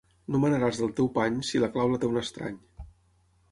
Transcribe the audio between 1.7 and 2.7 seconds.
clau la té un estrany.